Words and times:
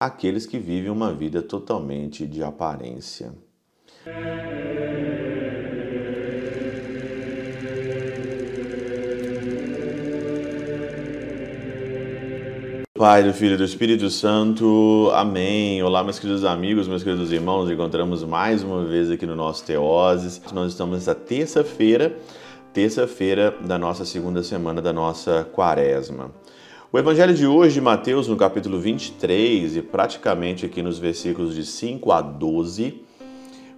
aqueles 0.00 0.46
que 0.46 0.58
vivem 0.58 0.90
uma 0.90 1.12
vida 1.12 1.42
totalmente 1.42 2.26
de 2.26 2.42
aparência. 2.42 3.34
Pai, 12.96 13.22
do 13.22 13.34
Filho 13.34 13.54
e 13.54 13.56
do 13.58 13.64
Espírito 13.64 14.08
Santo. 14.08 15.10
Amém. 15.12 15.82
Olá, 15.82 16.02
meus 16.02 16.18
queridos 16.18 16.44
amigos, 16.46 16.88
meus 16.88 17.02
queridos 17.02 17.30
irmãos. 17.30 17.70
Encontramos 17.70 18.24
mais 18.24 18.62
uma 18.62 18.86
vez 18.86 19.10
aqui 19.10 19.26
no 19.26 19.36
nosso 19.36 19.64
Teoses. 19.66 20.40
Nós 20.52 20.72
estamos 20.72 20.94
nessa 20.96 21.14
terça-feira, 21.14 22.16
terça-feira 22.72 23.54
da 23.66 23.78
nossa 23.78 24.06
segunda 24.06 24.42
semana 24.42 24.80
da 24.80 24.94
nossa 24.94 25.44
quaresma. 25.52 26.30
O 26.92 26.98
evangelho 26.98 27.32
de 27.32 27.46
hoje, 27.46 27.74
de 27.74 27.80
Mateus, 27.80 28.26
no 28.26 28.36
capítulo 28.36 28.80
23, 28.80 29.76
e 29.76 29.80
praticamente 29.80 30.66
aqui 30.66 30.82
nos 30.82 30.98
versículos 30.98 31.54
de 31.54 31.64
5 31.64 32.10
a 32.10 32.20
12, 32.20 33.00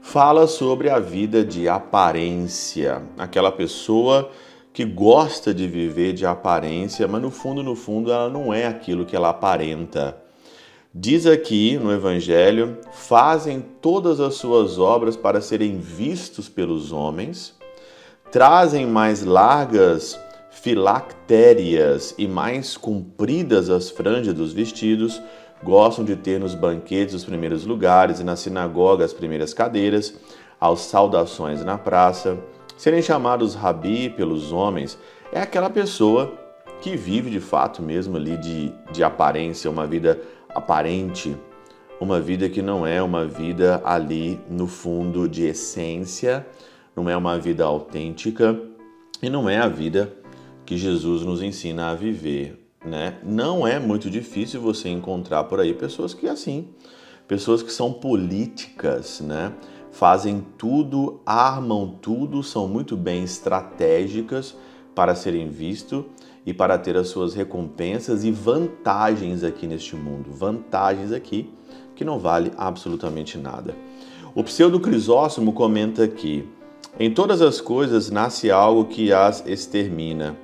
fala 0.01 0.47
sobre 0.47 0.89
a 0.89 0.99
vida 0.99 1.45
de 1.45 1.69
aparência. 1.69 3.03
Aquela 3.19 3.53
pessoa 3.53 4.31
que 4.73 4.87
gosta 4.87 5.53
de 5.53 5.67
viver 5.67 6.15
de 6.15 6.25
aparência, 6.25 7.07
mas 7.07 7.21
no 7.21 7.31
fundo, 7.31 7.63
no 7.63 7.77
fundo, 7.77 8.11
ela 8.11 8.31
não 8.31 8.51
é 8.51 8.67
aquilo 8.67 9.05
que 9.05 9.15
ela 9.15 9.29
aparenta. 9.29 10.17
Diz 10.95 11.27
aqui 11.27 11.77
no 11.77 11.93
Evangelho: 11.93 12.79
fazem 12.93 13.63
todas 13.83 14.21
as 14.21 14.37
suas 14.37 14.79
obras 14.79 15.19
para 15.19 15.43
serem 15.43 15.77
vistos 15.77 16.49
pelos 16.49 16.93
homens, 16.93 17.55
trazem 18.31 18.87
mais 18.87 19.23
largas 19.23 20.19
filactérias 20.53 22.15
e 22.17 22.29
mais 22.29 22.77
compridas 22.77 23.69
as 23.69 23.91
franjas 23.91 24.35
dos 24.35 24.53
vestidos, 24.53 25.21
gostam 25.63 26.05
de 26.05 26.15
ter 26.15 26.39
nos 26.39 26.55
banquetes 26.55 27.15
os 27.15 27.25
primeiros 27.25 27.67
lugares 27.67 28.21
e 28.21 28.25
na 28.25 28.37
sinagoga 28.37 29.05
as 29.05 29.13
primeiras 29.13 29.53
cadeiras, 29.53 30.15
aos 30.61 30.83
saudações 30.83 31.65
na 31.65 31.77
praça 31.77 32.39
Serem 32.83 33.01
chamados 33.01 33.55
rabi 33.55 34.11
pelos 34.11 34.51
homens. 34.51 34.99
É 35.33 35.41
aquela 35.41 35.71
pessoa 35.71 36.33
que 36.81 36.97
vive 36.97 37.31
de 37.31 37.39
fato 37.39 37.81
mesmo 37.81 38.17
ali 38.17 38.37
de, 38.37 38.75
de 38.91 39.05
aparência, 39.05 39.71
uma 39.71 39.87
vida 39.87 40.21
aparente, 40.49 41.37
uma 42.01 42.21
vida 42.21 42.49
que 42.49 42.61
não 42.61 42.85
é 42.85 43.01
uma 43.01 43.25
vida 43.25 43.81
ali 43.85 44.41
no 44.51 44.67
fundo 44.67 45.29
de 45.29 45.45
essência, 45.45 46.45
não 46.97 47.09
é 47.09 47.17
uma 47.17 47.39
vida 47.39 47.65
autêntica 47.65 48.59
e 49.23 49.31
não 49.31 49.49
é 49.49 49.59
a 49.59 49.69
vida 49.69 50.13
que 50.73 50.79
Jesus 50.79 51.21
nos 51.23 51.43
ensina 51.43 51.91
a 51.91 51.95
viver, 51.95 52.59
né? 52.83 53.19
Não 53.23 53.67
é 53.67 53.79
muito 53.79 54.09
difícil 54.09 54.59
você 54.59 54.89
encontrar 54.89 55.45
por 55.45 55.61
aí 55.61 55.75
pessoas 55.75 56.15
que 56.15 56.27
assim, 56.27 56.69
pessoas 57.29 57.63
que 57.63 57.71
são 57.71 57.93
políticas, 57.93 59.21
né? 59.21 59.53
fazem 59.91 60.43
tudo, 60.57 61.21
armam 61.27 61.99
tudo, 62.01 62.43
são 62.43 62.67
muito 62.67 62.97
bem 62.97 63.23
estratégicas 63.23 64.57
para 64.95 65.15
serem 65.15 65.51
vistos 65.51 66.07
e 66.47 66.55
para 66.55 66.79
ter 66.79 66.97
as 66.97 67.09
suas 67.09 67.35
recompensas 67.35 68.25
e 68.25 68.31
vantagens 68.31 69.45
aqui 69.45 69.67
neste 69.67 69.95
mundo. 69.95 70.33
Vantagens 70.33 71.13
aqui 71.13 71.51
que 71.95 72.03
não 72.03 72.19
vale 72.19 72.51
absolutamente 72.57 73.37
nada. 73.37 73.77
O 74.35 74.43
pseudo 74.43 74.81
Crisóstomo 74.81 75.53
comenta 75.53 76.09
que 76.09 76.49
em 76.99 77.13
todas 77.13 77.43
as 77.43 77.61
coisas 77.61 78.11
nasce 78.11 78.51
algo 78.51 78.87
que 78.87 79.13
as 79.13 79.47
extermina, 79.47 80.35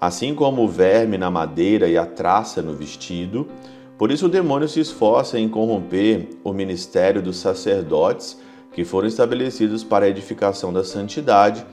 assim 0.00 0.34
como 0.34 0.62
o 0.62 0.68
verme 0.68 1.18
na 1.18 1.30
madeira 1.30 1.88
e 1.88 1.98
a 1.98 2.06
traça 2.06 2.62
no 2.62 2.72
vestido. 2.72 3.46
Por 3.98 4.10
isso 4.10 4.26
o 4.26 4.30
demônio 4.30 4.68
se 4.68 4.80
esforça 4.80 5.38
em 5.38 5.48
corromper 5.48 6.28
o 6.42 6.52
ministério 6.52 7.20
dos 7.20 7.36
sacerdotes 7.36 8.40
que 8.72 8.84
foram 8.84 9.08
estabelecidos 9.08 9.84
para 9.84 10.06
a 10.06 10.08
edificação 10.08 10.72
da 10.72 10.82
santidade, 10.82 11.66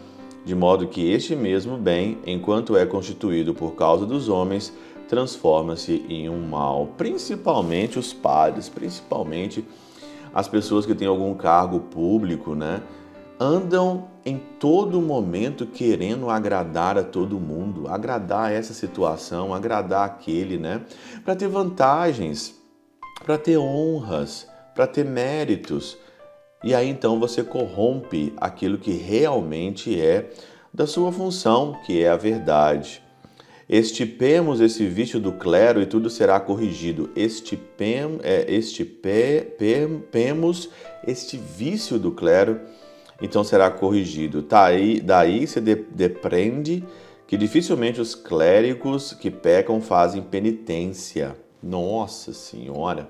de 0.44 0.56
modo 0.56 0.88
que 0.88 1.09
este 1.09 1.36
mesmo 1.36 1.78
bem, 1.78 2.18
enquanto 2.25 2.75
é 2.75 2.85
constituído 2.85 3.53
por 3.53 3.75
causa 3.75 4.06
dos 4.06 4.28
homens, 4.28 4.74
transforma-se 5.07 6.06
em 6.09 6.28
um 6.28 6.47
mal, 6.47 6.90
principalmente 6.97 7.97
os 7.97 8.12
padres, 8.12 8.68
principalmente 8.68 9.63
as 10.34 10.47
pessoas 10.47 10.85
que 10.85 10.94
têm 10.94 11.07
algum 11.07 11.34
cargo 11.34 11.80
público, 11.80 12.53
né? 12.56 12.81
Andam 13.40 14.06
em 14.27 14.38
todo 14.59 15.01
momento 15.01 15.65
querendo 15.65 16.29
agradar 16.29 16.97
a 16.97 17.03
todo 17.03 17.39
mundo, 17.39 17.88
agradar 17.88 18.51
essa 18.51 18.73
situação, 18.73 19.53
agradar 19.53 20.05
aquele, 20.05 20.57
né? 20.57 20.81
Para 21.23 21.33
ter 21.33 21.47
vantagens, 21.47 22.53
para 23.23 23.38
ter 23.38 23.57
honras, 23.57 24.45
para 24.75 24.85
ter 24.85 25.05
méritos. 25.05 25.97
E 26.61 26.75
aí 26.75 26.89
então 26.89 27.21
você 27.21 27.41
corrompe 27.41 28.33
aquilo 28.35 28.77
que 28.77 28.91
realmente 28.91 29.97
é 29.97 30.29
da 30.73 30.85
sua 30.85 31.09
função, 31.09 31.79
que 31.85 32.03
é 32.03 32.09
a 32.09 32.17
verdade. 32.17 33.01
Estipemos 33.69 34.59
esse 34.59 34.85
vício 34.88 35.21
do 35.21 35.31
clero 35.31 35.81
e 35.81 35.85
tudo 35.85 36.09
será 36.09 36.38
corrigido. 36.38 37.09
Estipem, 37.15 38.19
é, 38.23 38.53
estipemos 38.53 39.49
este 41.05 41.38
vício 41.38 41.97
do 41.97 42.11
clero, 42.11 42.59
então 43.22 43.44
será 43.44 43.69
corrigido. 43.69 44.41
Daí, 44.41 45.00
tá 45.00 45.05
daí 45.05 45.47
se 45.47 45.59
de, 45.59 45.75
depreende 45.75 46.83
que 47.25 47.38
dificilmente 47.38 48.00
os 48.00 48.16
clérigos 48.16 49.13
que 49.13 49.29
pecam 49.29 49.81
fazem 49.81 50.22
penitência. 50.22 51.35
Nossa 51.61 52.33
Senhora! 52.33 53.09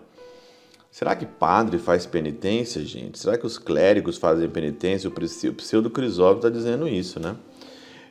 Será 0.90 1.16
que 1.16 1.28
padre 1.28 1.78
faz 1.78 2.07
penitência, 2.07 2.84
gente? 2.84 3.19
Será 3.19 3.38
que 3.38 3.46
os 3.46 3.59
clérigos 3.59 4.17
fazem 4.17 4.50
penitência? 4.50 5.07
O 5.07 5.53
pseudo 5.53 5.91
Crisóvão 5.91 6.38
está 6.38 6.50
dizendo 6.50 6.88
isso, 6.88 7.19
né? 7.19 7.35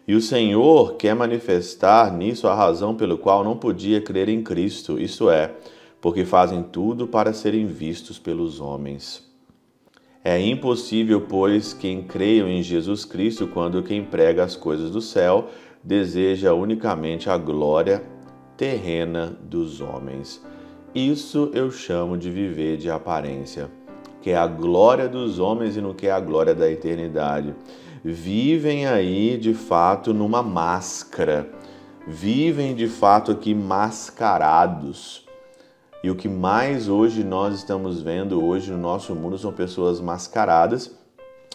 E 0.07 0.15
o 0.15 0.21
Senhor 0.21 0.95
quer 0.95 1.13
manifestar 1.13 2.13
nisso 2.13 2.47
a 2.47 2.55
razão 2.55 2.95
pelo 2.95 3.19
qual 3.19 3.43
não 3.43 3.57
podia 3.57 4.01
crer 4.01 4.29
em 4.29 4.41
Cristo, 4.41 5.01
isso 5.01 5.29
é, 5.29 5.53
porque 6.01 6.25
fazem 6.25 6.63
tudo 6.63 7.09
para 7.09 7.33
serem 7.33 7.67
vistos 7.67 8.17
pelos 8.17 8.61
homens. 8.61 9.26
É 10.29 10.41
impossível, 10.41 11.21
pois, 11.21 11.73
quem 11.73 12.03
creiam 12.03 12.49
em 12.49 12.61
Jesus 12.61 13.05
Cristo 13.05 13.47
quando 13.47 13.81
quem 13.81 14.03
prega 14.03 14.43
as 14.43 14.57
coisas 14.57 14.91
do 14.91 15.01
céu 15.01 15.51
deseja 15.85 16.53
unicamente 16.53 17.31
a 17.31 17.39
glória 17.39 18.03
terrena 18.57 19.39
dos 19.41 19.81
homens. 19.81 20.45
Isso 20.93 21.53
eu 21.55 21.71
chamo 21.71 22.19
de 22.19 22.29
viver 22.29 22.77
de 22.77 22.91
aparência, 22.91 23.71
que 24.21 24.31
é 24.31 24.37
a 24.37 24.49
glória 24.49 25.09
dos 25.09 25.39
homens 25.39 25.77
e 25.77 25.81
não 25.81 25.95
que 25.95 26.09
é 26.09 26.11
a 26.11 26.19
glória 26.19 26.57
da 26.57 26.69
eternidade. 26.69 27.55
Vivem 28.03 28.85
aí 28.85 29.39
de 29.39 29.55
fato 29.55 30.13
numa 30.13 30.43
máscara, 30.43 31.49
vivem 32.05 32.75
de 32.75 32.89
fato 32.89 33.31
aqui 33.31 33.55
mascarados. 33.55 35.25
E 36.07 36.11
o 36.11 36.15
que 36.15 36.29
mais 36.29 36.89
hoje 36.89 37.25
nós 37.25 37.57
estamos 37.57 38.01
vendo 38.01 38.41
hoje 38.41 38.71
no 38.71 38.79
nosso 38.79 39.13
mundo 39.13 39.37
são 39.37 39.53
pessoas 39.53 40.01
mascaradas, 40.01 40.97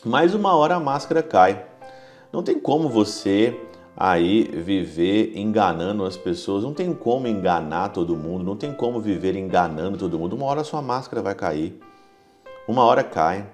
mas 0.04 0.34
uma 0.34 0.54
hora 0.54 0.76
a 0.76 0.80
máscara 0.80 1.24
cai. 1.24 1.66
Não 2.34 2.44
tem 2.44 2.60
como 2.60 2.90
você 2.90 3.58
aí 3.96 4.44
viver 4.44 5.38
enganando 5.38 6.04
as 6.04 6.18
pessoas. 6.18 6.66
Não 6.66 6.74
tem 6.74 6.94
como 6.94 7.30
enganar 7.30 7.94
todo 7.94 8.14
mundo, 8.18 8.44
não 8.44 8.58
tem 8.58 8.74
como 8.74 9.00
viver 9.00 9.38
enganando 9.38 9.98
todo 9.98 10.20
mundo. 10.20 10.36
Uma 10.36 10.48
hora 10.48 10.66
sua 10.66 10.82
máscara 10.82 11.22
vai 11.22 11.34
cair, 11.34 11.80
uma 12.68 12.84
hora 12.84 13.06
cai. 13.06 13.48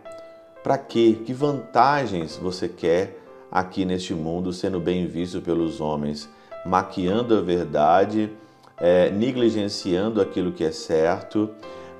Para 0.63 0.79
quê? 0.79 1.15
Que 1.23 1.31
vantagens 1.31 2.37
você 2.37 2.67
quer 2.67 3.19
aqui 3.51 3.85
neste 3.85 4.15
mundo 4.15 4.51
sendo 4.51 4.79
bem 4.79 5.05
visto 5.05 5.41
pelos 5.41 5.79
homens? 5.79 6.27
Maquiando 6.65 7.37
a 7.37 7.41
verdade, 7.41 8.31
é, 8.79 9.09
negligenciando 9.09 10.21
aquilo 10.21 10.51
que 10.51 10.63
é 10.63 10.71
certo, 10.71 11.49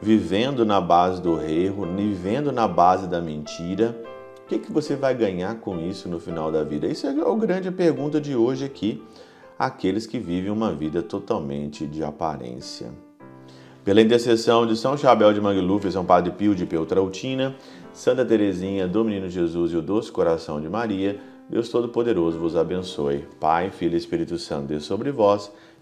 vivendo 0.02 0.66
na 0.66 0.80
base 0.80 1.22
do 1.22 1.42
erro, 1.42 1.86
vivendo 1.96 2.52
na 2.52 2.68
base 2.68 3.08
da 3.08 3.20
mentira 3.20 3.96
o 4.48 4.50
que, 4.50 4.60
que 4.60 4.72
você 4.72 4.96
vai 4.96 5.14
ganhar 5.14 5.56
com 5.56 5.78
isso 5.78 6.08
no 6.08 6.22
final 6.22 6.50
da 6.50 6.64
vida? 6.64 6.88
Isso 6.88 7.06
é 7.06 7.10
a 7.10 7.36
grande 7.36 7.70
pergunta 7.70 8.22
de 8.22 8.34
hoje 8.34 8.64
aqui, 8.64 9.04
aqueles 9.60 10.08
que 10.08 10.18
vivem 10.18 10.50
uma 10.50 10.72
vida 10.72 11.04
totalmente 11.04 11.86
de 11.86 12.02
aparência. 12.02 12.90
Pela 13.84 14.00
intercessão 14.00 14.66
de 14.66 14.78
São 14.78 14.96
Chabel 14.96 15.34
de 15.34 15.42
Mangluf, 15.42 15.92
São 15.92 16.06
Padre 16.06 16.32
Pio 16.32 16.56
de 16.56 16.66
Peltrautina, 16.66 17.58
Santa 17.92 18.24
Teresinha, 18.24 18.88
do 18.88 19.04
Menino 19.04 19.30
Jesus 19.30 19.74
e 19.74 19.76
o 19.76 19.82
Doce 19.82 20.10
Coração 20.14 20.62
de 20.62 20.70
Maria, 20.70 21.20
Deus 21.50 21.68
Todo-Poderoso 21.68 22.40
vos 22.40 22.56
abençoe. 22.56 23.26
Pai, 23.42 23.70
Filho 23.70 23.96
e 23.96 23.98
Espírito 23.98 24.38
Santo, 24.38 24.68
Deus 24.68 24.86
sobre 24.86 25.12
vós 25.12 25.52